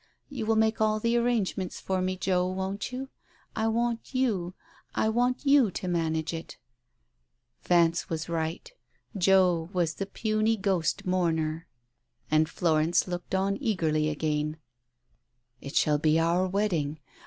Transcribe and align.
"You 0.31 0.47
will 0.47 0.55
make 0.55 0.81
all 0.81 0.99
the 0.99 1.15
arrangements 1.15 1.79
for 1.79 2.01
me, 2.01 2.17
Joe, 2.17 2.47
won't 2.47 2.91
you? 2.91 3.09
I 3.55 3.67
want 3.67 4.15
you— 4.15 4.55
I 5.03 5.09
want 5.09 5.45
you 5.45 5.69
to 5.69 5.87
manage 5.87 6.33
it!..." 6.33 6.57
Vance 7.69 8.09
was 8.09 8.27
right. 8.27 8.73
Joe 9.15 9.69
was 9.73 9.93
the 9.93 10.07
puny 10.07 10.57
ghost 10.57 11.05
mourner.... 11.05 11.67
And 12.31 12.49
Florence 12.49 13.07
looked 13.07 13.35
on 13.35 13.57
eagerly 13.61 14.09
again." 14.09 14.57
It 15.61 15.75
shall 15.75 15.99
be 15.99 16.19
our 16.19 16.47
wedding 16.47 16.97